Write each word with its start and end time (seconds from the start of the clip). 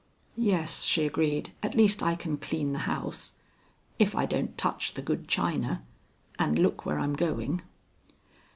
"Yes," 0.35 0.81
she 0.83 1.05
agreed, 1.05 1.51
"at 1.61 1.75
least 1.75 2.01
I 2.01 2.15
can 2.15 2.35
clean 2.37 2.73
the 2.73 2.79
house. 2.89 3.33
If 3.99 4.15
I 4.15 4.25
don't 4.25 4.57
touch 4.57 4.95
the 4.95 5.01
good 5.03 5.27
china, 5.27 5.83
and 6.39 6.57
look 6.57 6.87
where 6.87 6.97
I'm 6.97 7.13
going." 7.13 7.61